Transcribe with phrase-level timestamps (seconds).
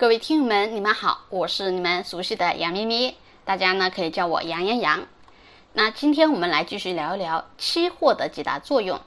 [0.00, 5.06] 各位听友们，你们好，我是你们熟悉的杨咪咪，大家呢可以叫我杨洋洋。
[5.74, 8.98] 那今天我们来继续聊一聊期货的几大作用。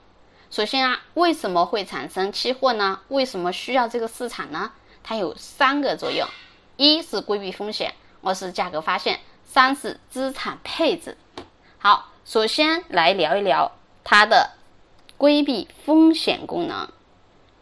[0.52, 3.00] 首先啊，为什么会产生期货呢？
[3.08, 4.72] 为什么需要这个市场呢？
[5.02, 6.28] 它有三个作用：
[6.78, 11.18] 一是规避风险，二是价格发现，三是资产配置。
[11.80, 13.72] 好，首先来聊一聊
[14.04, 14.52] 它的
[15.18, 16.88] 规避风险功能。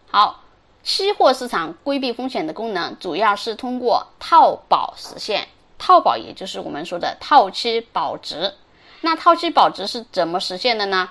[0.09, 0.40] 好，
[0.83, 5.47] 期货市场规避风险的功能主要是通过套保实现。
[5.77, 8.53] 套保也就是我们说的套期保值。
[9.01, 11.09] 那套期保值是怎么实现的呢？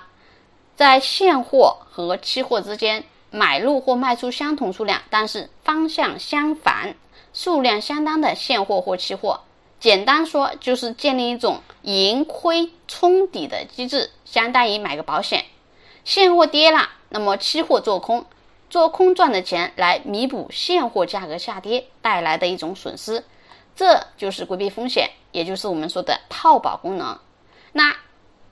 [0.77, 6.95] 在现货和期货之间买入或卖出相同数量，但是方向相反、
[7.33, 9.41] 数量相当的现货或期货。
[9.79, 15.45] 简单说，就是建立一种盈亏冲抵的机制，相当于买个保险。
[16.05, 18.25] 现货跌了，那么期货做空，
[18.71, 23.23] 做空赚的钱来弥补现货价格下跌带来的一种损失，
[23.75, 27.19] 这就是规避风险，也就是我们说的套保功能。
[27.73, 27.95] 那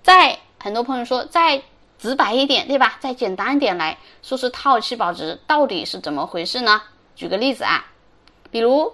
[0.03, 1.63] 再很多朋友说，再
[1.97, 2.97] 直白一点，对吧？
[2.99, 6.81] 再简单一点来说，是套期保值到底是怎么回事呢？
[7.15, 7.87] 举个例子啊，
[8.51, 8.93] 比如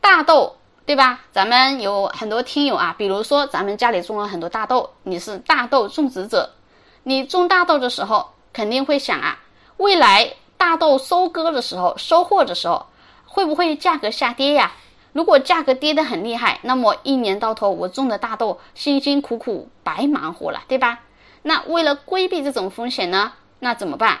[0.00, 0.54] 大豆。
[0.84, 1.20] 对吧？
[1.32, 6.54] 咱们有很多听友啊，比如说咱们家里种了很多大豆，你是大豆种植者，
[7.02, 9.38] 你种大豆的时候肯定会想啊，
[9.76, 12.84] 未来大豆收割的时候、收获的时候，
[13.24, 14.72] 会不会价格下跌呀？
[15.14, 21.00] 如果价格跌得很厉害，那么一年到头我种的大豆辛辛苦苦白忙活了，对吧？
[21.42, 24.20] 那为了规避这种风险呢，那怎么办？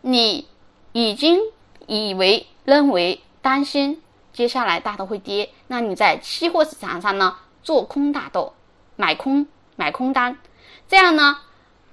[0.00, 0.48] 你
[0.92, 1.38] 已经
[1.86, 4.02] 以为、认为、担心。
[4.32, 8.52] 接下来大豆会跌，那你在期货市场上呢做空大豆，
[8.96, 10.36] 买空买空单，
[10.88, 11.38] 这样呢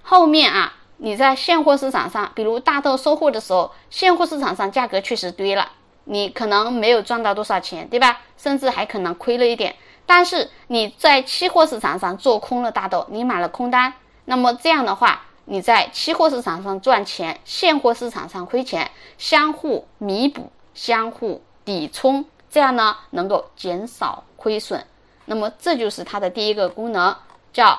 [0.02, 0.74] 后面啊
[1.04, 5.70] 你在现货市场上，比如大豆收获的时候，现货市场上价格确实跌了，
[6.06, 8.22] 你可能没有赚到多少钱，对吧？
[8.38, 9.76] 甚至还可能亏了一点。
[10.06, 22.24] 但是你在期货市场上做空了大豆，你买了空单，那么这样的话你在期货市场上赚钱，现货市场上亏钱，相互弥补，相互抵冲。
[22.50, 24.88] 这样呢，能够减少亏损。
[25.26, 27.14] 那么这就是它的第一个功能，
[27.52, 27.78] 叫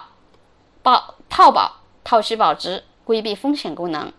[0.82, 4.12] 保套保套期保值，规避风险功能。